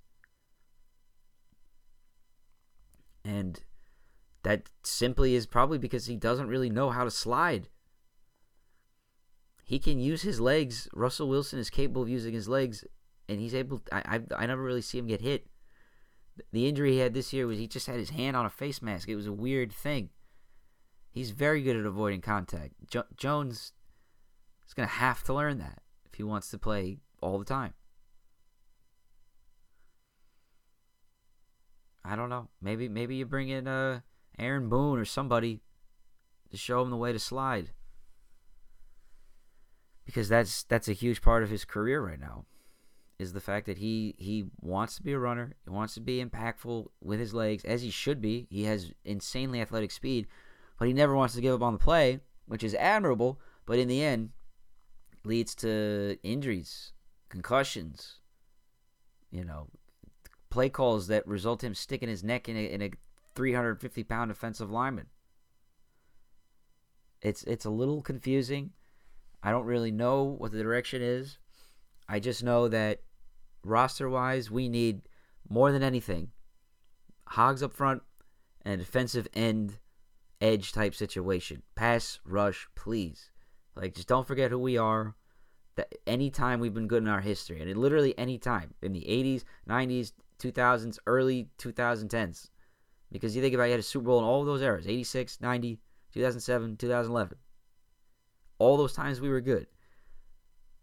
And 3.24 3.62
that 4.44 4.70
simply 4.84 5.36
is 5.36 5.46
probably 5.46 5.78
because 5.78 6.08
he 6.08 6.16
doesn't 6.16 6.48
really 6.48 6.70
know 6.70 6.90
how 6.90 7.04
to 7.04 7.12
slide. 7.12 7.68
He 9.64 9.78
can 9.78 10.00
use 10.00 10.24
his 10.24 10.40
legs. 10.40 10.88
Russell 10.94 11.30
Wilson 11.30 11.60
is 11.60 11.70
capable 11.70 12.02
of 12.02 12.10
using 12.10 12.34
his 12.34 12.48
legs, 12.48 12.84
and 13.28 13.40
he's 13.40 13.54
able. 13.54 13.84
I 13.92 14.18
I, 14.18 14.44
I 14.44 14.46
never 14.48 14.64
really 14.64 14.82
see 14.82 14.98
him 14.98 15.06
get 15.06 15.22
hit. 15.22 15.46
The 16.52 16.68
injury 16.68 16.94
he 16.94 17.00
had 17.00 17.14
this 17.14 17.34
year 17.34 17.46
was 17.46 17.60
he 17.60 17.68
just 17.68 17.86
had 17.86 17.98
his 17.98 18.10
hand 18.10 18.36
on 18.36 18.48
a 18.48 18.50
face 18.50 18.82
mask. 18.82 19.10
It 19.10 19.16
was 19.16 19.28
a 19.28 19.34
weird 19.34 19.72
thing. 19.72 20.10
He's 21.20 21.32
very 21.32 21.62
good 21.62 21.76
at 21.76 21.86
avoiding 21.86 22.22
contact. 22.22 22.76
Jo- 22.90 23.04
Jones 23.18 23.74
is 24.66 24.74
going 24.74 24.88
to 24.88 24.96
have 24.96 25.22
to 25.24 25.34
learn 25.34 25.58
that 25.58 25.82
if 26.06 26.14
he 26.14 26.24
wants 26.24 26.50
to 26.52 26.58
play 26.58 27.00
all 27.20 27.38
the 27.38 27.44
time. 27.44 27.74
I 32.06 32.16
don't 32.16 32.30
know. 32.30 32.48
Maybe 32.62 32.88
maybe 32.88 33.18
you 33.18 33.26
bring 33.26 33.50
in 33.50 33.68
uh 33.68 34.00
Aaron 34.40 34.70
Boone 34.70 34.98
or 34.98 35.04
somebody 35.04 35.60
to 36.52 36.56
show 36.56 36.82
him 36.82 36.90
the 36.90 36.96
way 36.96 37.12
to 37.12 37.20
slide. 37.20 37.72
Because 40.06 40.30
that's 40.30 40.64
that's 40.64 40.88
a 40.88 40.94
huge 40.94 41.22
part 41.22 41.44
of 41.44 41.50
his 41.50 41.66
career 41.66 42.00
right 42.00 42.18
now. 42.18 42.46
Is 43.20 43.34
the 43.34 43.42
fact 43.42 43.66
that 43.66 43.80
he 43.80 44.16
he 44.18 44.46
wants 44.62 44.96
to 44.96 45.04
be 45.04 45.12
a 45.12 45.20
runner, 45.20 45.52
he 45.66 45.70
wants 45.70 45.96
to 45.96 46.00
be 46.00 46.24
impactful 46.24 46.88
with 47.04 47.20
his 47.20 47.34
legs 47.34 47.66
as 47.66 47.82
he 47.82 47.90
should 47.90 48.22
be. 48.22 48.48
He 48.50 48.64
has 48.64 48.94
insanely 49.04 49.60
athletic 49.60 49.92
speed, 49.92 50.26
but 50.80 50.88
he 50.88 50.94
never 50.94 51.16
wants 51.16 51.36
to 51.36 51.42
give 51.42 51.54
up 51.54 51.62
on 51.62 51.74
the 51.74 51.80
play, 51.80 52.22
which 52.48 52.64
is 52.64 52.74
admirable, 52.76 53.40
but 53.66 53.78
in 53.78 53.88
the 53.88 54.02
end 54.02 54.30
leads 55.26 55.54
to 55.54 56.18
injuries, 56.24 56.94
concussions, 57.28 58.16
you 59.30 59.44
know, 59.44 59.68
play 60.50 60.70
calls 60.70 61.08
that 61.08 61.28
result 61.28 61.64
him 61.64 61.76
sticking 61.76 62.10
his 62.10 62.24
neck 62.24 62.48
in 62.50 62.56
a, 62.56 62.66
in 62.66 62.82
a 62.82 62.92
350 63.36 64.04
pound 64.06 64.32
offensive 64.32 64.72
lineman. 64.72 65.08
It's 67.22 67.44
it's 67.44 67.66
a 67.66 67.70
little 67.70 68.02
confusing. 68.02 68.72
I 69.44 69.52
don't 69.52 69.66
really 69.66 69.92
know 69.92 70.24
what 70.24 70.54
the 70.54 70.64
direction 70.64 71.02
is. 71.02 71.38
I 72.08 72.20
just 72.20 72.44
know 72.44 72.70
that 72.70 73.02
roster 73.64 74.10
wise, 74.10 74.50
we 74.50 74.70
need 74.70 75.02
more 75.50 75.72
than 75.72 75.84
anything 75.84 76.32
hogs 77.28 77.62
up 77.62 77.74
front 77.74 78.02
and 78.64 78.80
defensive 78.80 79.28
end 79.36 79.78
edge 80.42 80.72
type 80.72 80.96
situation. 80.96 81.64
Pass 81.76 82.20
rush, 82.26 82.68
please. 82.76 83.32
Like 83.76 83.96
just 83.96 84.08
don't 84.08 84.28
forget 84.28 84.52
who 84.52 84.60
we 84.60 84.78
are. 84.78 85.16
That 85.76 85.94
anytime 86.06 86.60
we've 86.60 86.74
been 86.74 86.88
good 86.88 87.04
in 87.04 87.10
our 87.10 87.22
history, 87.22 87.62
and 87.62 87.78
literally 87.78 88.18
any 88.18 88.38
time 88.38 88.74
in 88.82 88.92
the 88.92 89.06
80s, 89.08 89.44
90s, 89.70 90.12
2000s, 90.40 91.00
early 91.08 91.48
2010s. 91.58 92.50
Because 93.12 93.36
you 93.36 93.42
think 93.42 93.54
about 93.54 93.64
it, 93.64 93.68
you 93.68 93.72
had 93.72 93.80
a 93.80 93.84
Super 93.84 94.06
Bowl 94.06 94.20
in 94.20 94.26
all 94.26 94.44
those 94.46 94.62
eras 94.62 94.88
86, 94.88 95.40
90, 95.42 95.80
2007, 96.14 96.78
2011. 96.78 97.38
All 98.60 98.78
those 98.78 98.94
times 98.94 99.22
we 99.22 99.30
were 99.30 99.42
good. 99.42 99.68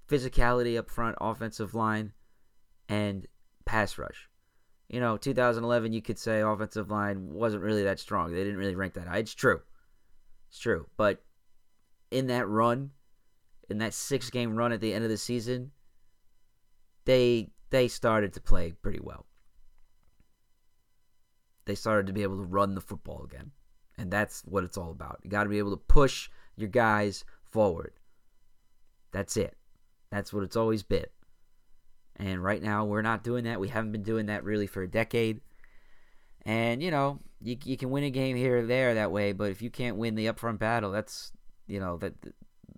Physicality 0.09 0.79
up 0.79 0.89
front, 0.89 1.17
offensive 1.21 1.75
line, 1.75 2.13
and 2.89 3.27
pass 3.65 3.99
rush. 3.99 4.29
You 4.89 5.01
know, 5.01 5.17
2011, 5.17 5.93
you 5.93 6.01
could 6.01 6.19
say 6.19 6.41
offensive 6.41 6.91
line 6.91 7.33
wasn't 7.33 7.63
really 7.63 7.83
that 7.85 7.99
strong. 7.99 8.33
They 8.33 8.45
didn't 8.45 8.59
really 8.59 8.77
rank 8.77 8.95
that 8.95 9.09
high. 9.09 9.19
It's 9.19 9.35
true. 9.35 9.61
It's 10.49 10.59
true. 10.59 10.87
But 10.97 11.25
in 12.11 12.29
that 12.29 12.47
run, 12.47 12.91
in 13.69 13.79
that 13.79 13.95
six 13.95 14.31
game 14.31 14.55
run 14.55 14.73
at 14.73 14.81
the 14.81 14.95
end 14.95 15.05
of 15.05 15.11
the 15.11 15.17
season, 15.17 15.73
they 17.05 17.51
they 17.71 17.89
started 17.89 18.33
to 18.35 18.41
play 18.41 18.73
pretty 18.81 19.01
well 19.03 19.27
they 21.67 21.75
started 21.75 22.07
to 22.07 22.13
be 22.13 22.23
able 22.23 22.37
to 22.37 22.49
run 22.49 22.75
the 22.75 22.81
football 22.81 23.25
again. 23.25 23.51
And 23.99 24.11
that's 24.11 24.43
what 24.43 24.65
it's 24.65 24.79
all 24.79 24.91
about. 24.91 25.21
You 25.23 25.31
got 25.31 25.45
to 25.45 25.51
be 25.51 25.59
able 25.59 25.73
to 25.73 25.77
push 25.77 26.31
your 26.57 26.69
guys 26.69 27.25
forward. 27.51 27.93
That's 29.13 29.37
it. 29.37 29.57
That's 30.11 30.33
what 30.33 30.45
it's 30.45 30.57
always 30.57 30.83
been. 30.83 31.07
And 32.19 32.43
right 32.43 32.63
now, 32.63 32.85
we're 32.85 33.03
not 33.03 33.23
doing 33.23 33.45
that. 33.45 33.61
We 33.61 33.69
haven't 33.69 33.93
been 33.93 34.03
doing 34.03 34.27
that 34.27 34.45
really 34.45 34.67
for 34.67 34.83
a 34.83 34.91
decade. 34.91 35.41
And, 36.47 36.83
you 36.83 36.91
know, 36.91 37.21
you, 37.43 37.57
you 37.65 37.77
can 37.77 37.91
win 37.91 38.05
a 38.05 38.11
game 38.11 38.37
here 38.37 38.59
or 38.59 38.67
there 38.67 38.95
that 38.95 39.13
way, 39.13 39.33
but 39.33 39.51
if 39.51 39.61
you 39.61 39.71
can't 39.71 39.97
win 39.97 40.15
the 40.15 40.27
upfront 40.27 40.59
battle, 40.59 40.91
that's, 40.91 41.33
you 41.67 41.81
know, 41.81 41.99
that 41.99 42.15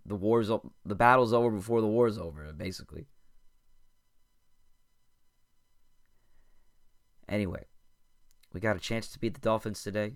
the 0.06 0.16
war's, 0.16 0.48
the 0.84 0.94
battle's 0.94 1.32
over 1.32 1.50
before 1.50 1.80
the 1.80 1.86
war's 1.86 2.18
over, 2.18 2.52
basically. 2.52 3.06
Anyway, 7.28 7.66
we 8.52 8.60
got 8.60 8.76
a 8.76 8.80
chance 8.80 9.08
to 9.08 9.18
beat 9.18 9.34
the 9.34 9.40
Dolphins 9.40 9.82
today. 9.82 10.14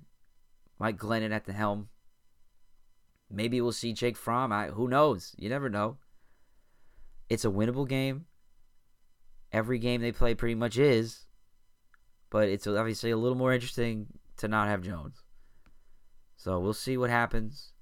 Mike 0.78 0.96
Glennon 0.96 1.30
at 1.30 1.44
the 1.44 1.52
helm. 1.52 1.88
Maybe 3.30 3.60
we'll 3.60 3.72
see 3.72 3.92
Jake 3.92 4.16
Fromm. 4.16 4.50
I, 4.50 4.68
who 4.68 4.88
knows? 4.88 5.34
You 5.38 5.48
never 5.48 5.68
know. 5.68 5.98
It's 7.28 7.44
a 7.44 7.48
winnable 7.48 7.86
game. 7.86 8.26
Every 9.52 9.78
game 9.78 10.00
they 10.00 10.12
play 10.12 10.34
pretty 10.34 10.54
much 10.54 10.78
is. 10.78 11.26
But 12.30 12.48
it's 12.48 12.66
obviously 12.66 13.10
a 13.10 13.16
little 13.16 13.36
more 13.36 13.52
interesting 13.52 14.06
to 14.38 14.48
not 14.48 14.68
have 14.68 14.82
Jones. 14.82 15.22
So 16.36 16.58
we'll 16.58 16.72
see 16.72 16.96
what 16.96 17.10
happens. 17.10 17.72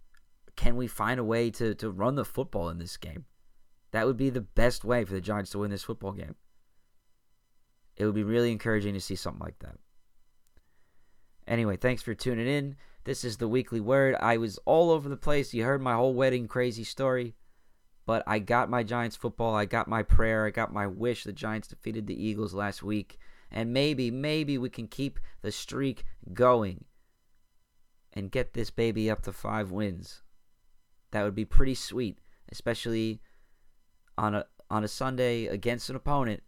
Can 0.56 0.76
we 0.76 0.86
find 0.86 1.20
a 1.20 1.24
way 1.24 1.50
to, 1.52 1.74
to 1.76 1.90
run 1.90 2.16
the 2.16 2.24
football 2.24 2.68
in 2.68 2.78
this 2.78 2.96
game? 2.96 3.24
That 3.92 4.06
would 4.06 4.16
be 4.16 4.30
the 4.30 4.40
best 4.40 4.84
way 4.84 5.04
for 5.04 5.14
the 5.14 5.20
Giants 5.20 5.50
to 5.52 5.58
win 5.58 5.70
this 5.70 5.84
football 5.84 6.12
game. 6.12 6.34
It 7.96 8.04
would 8.04 8.14
be 8.14 8.24
really 8.24 8.52
encouraging 8.52 8.94
to 8.94 9.00
see 9.00 9.16
something 9.16 9.42
like 9.42 9.58
that. 9.60 9.76
Anyway, 11.46 11.76
thanks 11.76 12.02
for 12.02 12.14
tuning 12.14 12.46
in. 12.46 12.76
This 13.04 13.24
is 13.24 13.36
the 13.36 13.48
weekly 13.48 13.80
word. 13.80 14.14
I 14.20 14.36
was 14.36 14.58
all 14.64 14.90
over 14.90 15.08
the 15.08 15.16
place. 15.16 15.54
You 15.54 15.64
heard 15.64 15.82
my 15.82 15.94
whole 15.94 16.14
wedding 16.14 16.46
crazy 16.46 16.84
story, 16.84 17.34
but 18.10 18.24
I 18.26 18.40
got 18.40 18.68
my 18.68 18.82
Giants 18.82 19.14
football. 19.14 19.54
I 19.54 19.66
got 19.66 19.86
my 19.86 20.02
prayer. 20.02 20.44
I 20.44 20.50
got 20.50 20.72
my 20.72 20.88
wish. 20.88 21.22
The 21.22 21.32
Giants 21.32 21.68
defeated 21.68 22.08
the 22.08 22.20
Eagles 22.20 22.52
last 22.52 22.82
week. 22.82 23.20
And 23.52 23.72
maybe, 23.72 24.10
maybe 24.10 24.58
we 24.58 24.68
can 24.68 24.88
keep 24.88 25.20
the 25.42 25.52
streak 25.52 26.02
going 26.32 26.86
and 28.12 28.32
get 28.32 28.52
this 28.52 28.68
baby 28.68 29.08
up 29.08 29.22
to 29.22 29.32
five 29.32 29.70
wins. 29.70 30.22
That 31.12 31.22
would 31.22 31.36
be 31.36 31.44
pretty 31.44 31.76
sweet, 31.76 32.18
especially 32.50 33.20
on 34.18 34.34
a 34.34 34.46
on 34.68 34.82
a 34.82 34.88
Sunday 34.88 35.46
against 35.46 35.88
an 35.88 35.94
opponent 35.94 36.42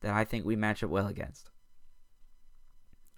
that 0.00 0.12
I 0.12 0.24
think 0.24 0.44
we 0.44 0.56
match 0.56 0.82
up 0.82 0.90
well 0.90 1.06
against. 1.06 1.52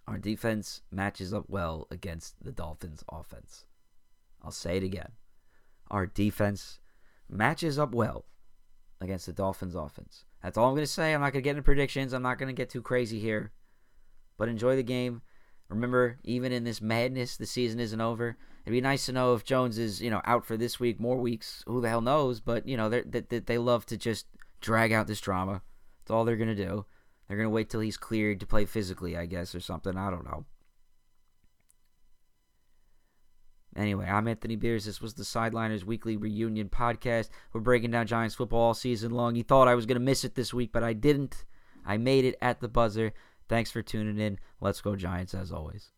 Our 0.07 0.19
defense 0.19 0.83
matches 0.91 1.33
up 1.33 1.47
well 1.49 1.87
against 1.91 2.45
the 2.45 2.53
Dolphins' 2.53 3.03
offense. 3.11 3.65
I'll 4.43 4.51
say 4.51 4.77
it 4.77 4.83
again. 4.83 5.13
Our 5.91 6.05
defense 6.05 6.81
matches 7.29 7.79
up 7.79 7.95
well 7.95 8.25
against 9.01 9.27
the 9.27 9.33
Dolphins' 9.33 9.75
offense. 9.75 10.25
That's 10.43 10.59
all 10.59 10.69
I'm 10.69 10.75
going 10.75 10.87
to 10.87 10.91
say. 10.91 11.13
I'm 11.15 11.21
not 11.21 11.33
going 11.33 11.43
to 11.43 11.45
get 11.45 11.51
into 11.51 11.63
predictions. 11.63 12.13
I'm 12.13 12.23
not 12.23 12.39
going 12.39 12.49
to 12.49 12.55
get 12.55 12.71
too 12.71 12.83
crazy 12.83 13.19
here. 13.19 13.53
But 14.37 14.49
enjoy 14.49 14.77
the 14.77 14.83
game. 14.83 15.23
Remember, 15.69 16.19
even 16.25 16.53
in 16.53 16.65
this 16.65 16.81
madness, 16.81 17.37
the 17.37 17.47
season 17.47 17.81
isn't 17.81 18.01
over. 18.01 18.37
It'd 18.65 18.73
be 18.73 18.81
nice 18.81 19.07
to 19.07 19.13
know 19.13 19.35
if 19.35 19.45
Jones 19.45 19.79
is, 19.79 20.01
you 20.01 20.11
know, 20.11 20.23
out 20.25 20.47
for 20.47 20.57
this 20.57 20.79
week, 20.79 21.01
more 21.01 21.17
weeks. 21.17 21.63
Who 21.67 21.81
the 21.81 21.89
hell 21.89 22.01
knows? 22.01 22.41
But 22.41 22.67
you 22.67 22.77
know, 22.77 22.89
they 22.89 23.03
they, 23.03 23.39
they 23.39 23.59
love 23.59 23.87
to 23.87 23.97
just 23.97 24.27
drag 24.61 24.93
out 24.93 25.07
this 25.07 25.21
drama. 25.21 25.63
That's 26.01 26.11
all 26.11 26.25
they're 26.25 26.37
gonna 26.37 26.55
do. 26.55 26.87
They're 27.29 27.39
to 27.39 27.51
wait 27.51 27.71
till 27.71 27.81
he's 27.81 27.97
cleared 27.97 28.41
to 28.41 28.47
play 28.47 28.65
physically, 28.67 29.17
I 29.17 29.27
guess, 29.27 29.55
or 29.55 29.61
something. 29.61 29.97
I 29.97 30.11
don't 30.11 30.25
know. 30.25 30.45
Anyway, 33.77 34.07
I'm 34.07 34.29
Anthony 34.29 34.55
Beers. 34.57 34.85
This 34.85 35.01
was 35.01 35.15
the 35.15 35.25
Sideliners 35.25 35.83
Weekly 35.83 36.17
Reunion 36.17 36.69
Podcast. 36.69 37.29
We're 37.53 37.61
breaking 37.61 37.91
down 37.91 38.07
Giants 38.07 38.35
football 38.35 38.61
all 38.61 38.75
season 38.75 39.11
long. 39.11 39.35
You 39.35 39.43
thought 39.43 39.67
I 39.67 39.75
was 39.75 39.87
going 39.87 39.99
to 39.99 40.05
miss 40.05 40.25
it 40.25 40.37
this 40.37 40.55
week, 40.55 40.71
but 40.73 40.85
I 40.85 40.93
didn't. 40.93 41.45
I 41.85 41.97
made 41.97 42.25
it 42.25 42.37
at 42.41 42.61
the 42.61 42.69
buzzer. 42.69 43.13
Thanks 43.49 43.71
for 43.73 43.83
tuning 43.83 44.19
in. 44.19 44.39
Let's 44.61 44.81
go, 44.81 44.95
Giants, 44.95 45.35
as 45.35 45.51
always. 45.51 45.91